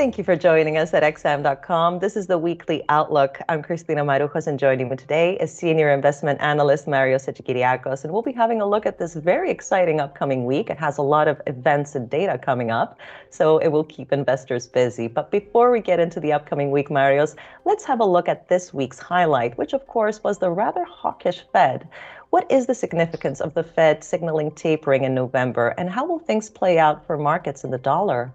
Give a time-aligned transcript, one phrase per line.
[0.00, 1.98] Thank you for joining us at XM.com.
[1.98, 3.38] This is the weekly outlook.
[3.50, 8.04] I'm Christina Marujos, and joining me today is senior investment analyst Marios Hadjikyriacos.
[8.04, 10.70] And we'll be having a look at this very exciting upcoming week.
[10.70, 14.66] It has a lot of events and data coming up, so it will keep investors
[14.66, 15.06] busy.
[15.06, 17.36] But before we get into the upcoming week, Marios,
[17.66, 21.44] let's have a look at this week's highlight, which of course was the rather hawkish
[21.52, 21.86] Fed.
[22.30, 26.48] What is the significance of the Fed signaling tapering in November, and how will things
[26.48, 28.32] play out for markets in the dollar?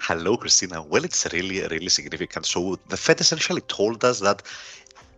[0.00, 0.82] Hello, Christina.
[0.82, 2.46] Well, it's really, really significant.
[2.46, 4.42] So the Fed essentially told us that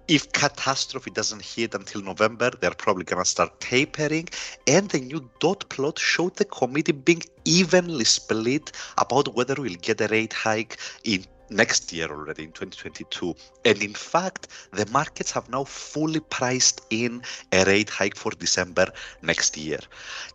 [0.07, 4.29] if catastrophe doesn't hit until November, they're probably going to start tapering.
[4.67, 10.01] And the new dot plot showed the committee being evenly split about whether we'll get
[10.01, 13.35] a rate hike in next year already in 2022.
[13.65, 18.87] And in fact, the markets have now fully priced in a rate hike for December
[19.23, 19.79] next year.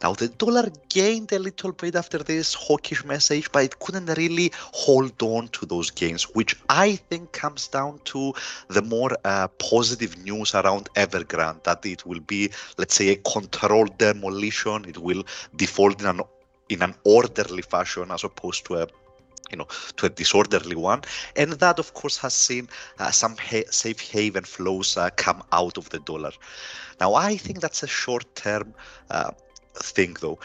[0.02, 4.52] Now, the dollar gained a little bit after this hawkish message, but it couldn't really
[4.55, 8.33] hold on to those gains, which I think comes down to
[8.69, 13.97] the more uh, positive news around Evergrande that it will be, let's say, a controlled
[13.97, 14.85] demolition.
[14.85, 15.23] It will
[15.55, 16.22] default in an
[16.69, 18.88] in an orderly fashion as opposed to a
[19.52, 21.02] you know, to a disorderly one.
[21.36, 22.69] And that, of course, has seen
[23.00, 26.31] uh, some ha- safe haven flows uh, come out of the dollar.
[27.00, 28.73] Now, I think that's a short term
[29.09, 29.31] uh,
[29.75, 30.39] thing, though.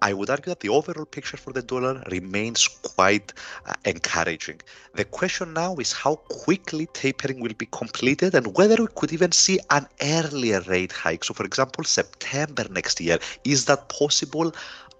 [0.00, 3.34] I would argue that the overall picture for the dollar remains quite
[3.66, 4.60] uh, encouraging.
[4.94, 9.32] The question now is how quickly tapering will be completed and whether we could even
[9.32, 11.24] see an earlier rate hike.
[11.24, 13.18] So, for example, September next year.
[13.44, 14.54] Is that possible?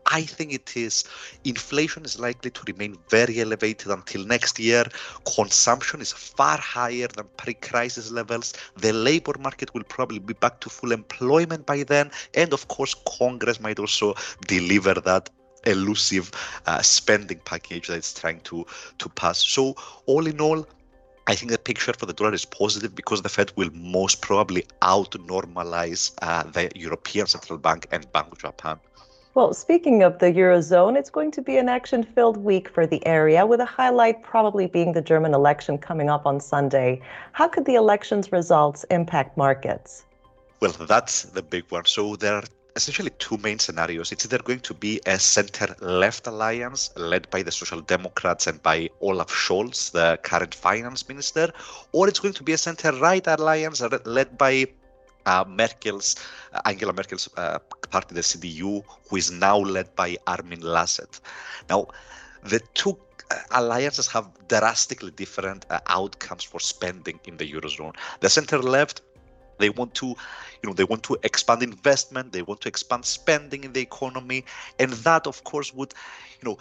[0.07, 1.05] I think it is.
[1.45, 4.85] Inflation is likely to remain very elevated until next year.
[5.35, 8.55] Consumption is far higher than pre crisis levels.
[8.77, 12.11] The labor market will probably be back to full employment by then.
[12.35, 14.15] And of course, Congress might also
[14.47, 15.31] deliver that
[15.67, 16.31] elusive
[16.67, 18.65] uh, spending package that it's trying to,
[18.99, 19.45] to pass.
[19.45, 19.75] So,
[20.07, 20.67] all in all,
[21.27, 24.65] I think the picture for the dollar is positive because the Fed will most probably
[24.83, 28.79] out normalize uh, the European Central Bank and Bank of Japan.
[29.37, 33.07] Well, speaking of the Eurozone, it's going to be an action filled week for the
[33.07, 37.03] area, with a highlight probably being the German election coming up on Sunday.
[37.33, 40.07] How could the election's results impact markets?
[40.61, 41.85] Well, that's the big one.
[41.85, 42.45] So there are
[42.77, 44.11] essentially two main scenarios.
[44.11, 48.63] It's either going to be a center left alliance led by the Social Democrats and
[48.63, 51.53] by Olaf Scholz, the current finance minister,
[51.93, 54.67] or it's going to be a center right alliance led by
[55.27, 56.17] uh, Merkel's
[56.53, 57.59] uh, Angela Merkel's uh,
[57.91, 61.21] party, the CDU, who is now led by Armin Laschet.
[61.69, 61.89] Now,
[62.43, 62.97] the two
[63.31, 67.95] uh, alliances have drastically different uh, outcomes for spending in the eurozone.
[68.21, 69.03] The center left
[69.59, 70.17] they want to you
[70.65, 74.45] know they want to expand investment they want to expand spending in the economy
[74.79, 75.95] and that of course would
[76.41, 76.59] you know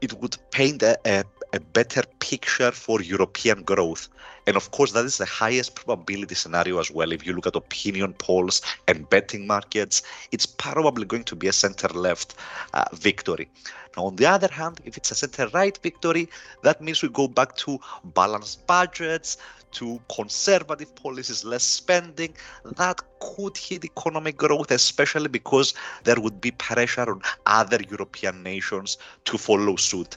[0.00, 4.08] it would paint a, a, a, better picture for European growth.
[4.46, 7.12] And of course, that is the highest probability scenario as well.
[7.12, 11.52] If you look at opinion polls and betting markets, it's probably going to be a
[11.52, 12.34] center left
[12.72, 13.50] uh, victory.
[13.96, 16.28] Now, on the other hand, if it's a center right victory,
[16.62, 19.36] that means we go back to balanced budgets,
[19.72, 22.32] to conservative policies, less spending,
[22.76, 28.98] that could hit economic growth, especially because there would be pressure on other European nations
[29.24, 30.16] to follow suit.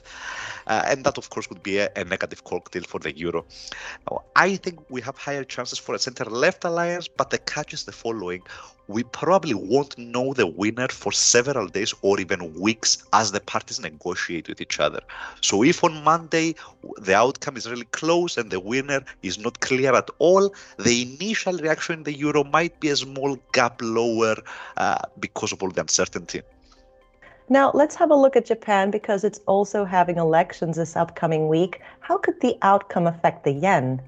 [0.66, 3.44] Uh, and that, of course, would be a, a, negative cocktail for the euro.
[4.10, 7.72] Now, I think we have higher chances for a center left alliance, but the catch
[7.72, 8.42] is the following.
[8.88, 13.80] We probably won't know the winner for several days or even weeks as the parties
[13.80, 15.00] negotiate with each other.
[15.40, 16.54] So, if on Monday
[16.98, 21.56] the outcome is really close and the winner is not clear at all, the initial
[21.58, 24.36] reaction in the euro might be a small gap lower
[24.76, 26.42] uh, because of all the uncertainty.
[27.48, 31.80] Now, let's have a look at Japan because it's also having elections this upcoming week.
[32.00, 34.00] How could the outcome affect the yen?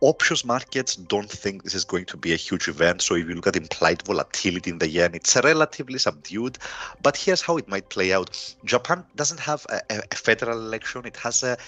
[0.00, 3.02] Options markets don't think this is going to be a huge event.
[3.02, 6.56] So if you look at implied volatility in the yen, it's relatively subdued.
[7.02, 8.54] But here's how it might play out.
[8.64, 11.02] Japan doesn't have a, a federal election.
[11.04, 11.58] It has a,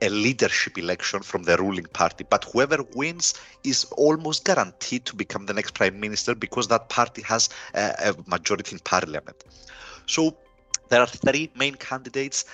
[0.00, 2.24] a leadership election from the ruling party.
[2.30, 3.34] But whoever wins
[3.64, 8.30] is almost guaranteed to become the next prime minister because that party has a, a
[8.30, 9.42] majority in parliament.
[10.06, 10.36] So
[10.90, 12.44] there are three main candidates.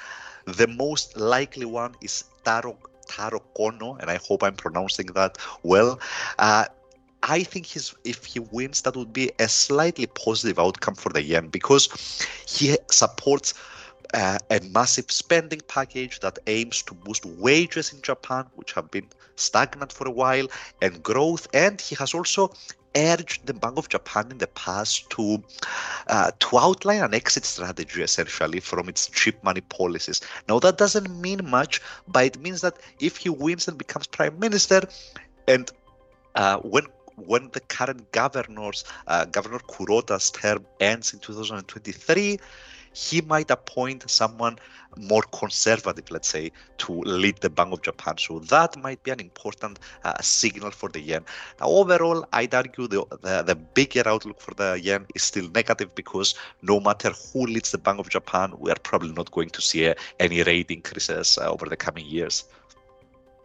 [0.46, 2.78] The most likely one is Taro,
[3.08, 5.98] Taro Kono, and I hope I'm pronouncing that well.
[6.38, 6.66] Uh,
[7.22, 11.22] I think he's, if he wins, that would be a slightly positive outcome for the
[11.22, 11.88] yen because
[12.46, 13.54] he supports
[14.14, 19.08] uh, a massive spending package that aims to boost wages in Japan, which have been
[19.36, 20.46] stagnant for a while,
[20.80, 21.48] and growth.
[21.52, 22.52] And he has also
[22.96, 25.42] urged the Bank of Japan in the past to
[26.08, 30.20] uh, to outline an exit strategy essentially from its cheap money policies.
[30.48, 34.38] Now that doesn't mean much, but it means that if he wins and becomes prime
[34.38, 34.82] minister,
[35.46, 35.70] and
[36.34, 42.38] uh, when when the current governor's uh, Governor Kuroda's term ends in 2023,
[42.96, 44.56] he might appoint someone
[44.96, 48.16] more conservative, let's say, to lead the Bank of Japan.
[48.18, 51.24] So that might be an important uh, signal for the yen.
[51.60, 55.94] Now, overall, I'd argue the, the, the bigger outlook for the yen is still negative
[55.94, 59.60] because no matter who leads the Bank of Japan, we are probably not going to
[59.60, 62.44] see uh, any rate increases uh, over the coming years.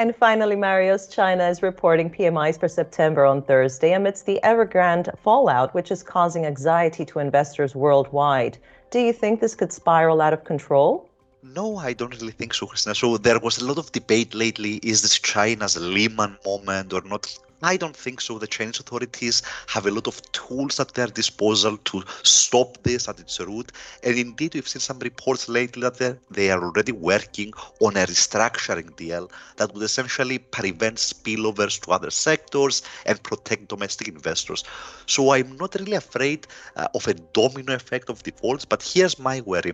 [0.02, 5.76] And finally, Marios, China is reporting PMIs for September on Thursday amidst the Evergrande fallout,
[5.76, 8.58] which is causing anxiety to investors worldwide.
[8.90, 11.08] Do you think this could spiral out of control?
[11.44, 12.96] No, I don't really think so, Christina.
[12.96, 14.78] So there was a lot of debate lately.
[14.78, 17.38] Is this China's Lehman moment or not?
[17.64, 18.40] I don't think so.
[18.40, 23.20] The Chinese authorities have a lot of tools at their disposal to stop this at
[23.20, 23.72] its root.
[24.04, 28.96] And indeed, we've seen some reports lately that they are already working on a restructuring
[28.96, 34.64] deal that would essentially prevent spillovers to other sectors and protect domestic investors.
[35.06, 39.42] So I'm not really afraid uh, of a domino effect of defaults, but here's my
[39.42, 39.74] worry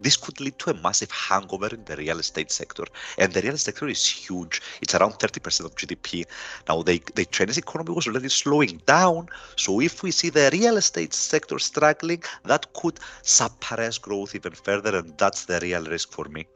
[0.00, 2.84] this could lead to a massive hangover in the real estate sector.
[3.18, 4.62] And the real estate sector is huge.
[4.80, 6.24] It's around 30% of GDP.
[6.68, 9.28] Now, the, the Chinese economy was already slowing down.
[9.56, 14.96] So if we see the real estate sector struggling, that could suppress growth even further.
[14.98, 16.46] And that's the real risk for me.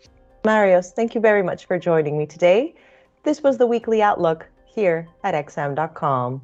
[0.45, 2.75] Marios, thank you very much for joining me today.
[3.25, 6.41] This was the weekly outlook here at XM.com.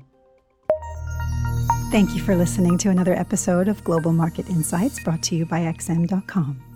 [1.90, 5.60] Thank you for listening to another episode of Global Market Insights brought to you by
[5.60, 6.75] XM.com.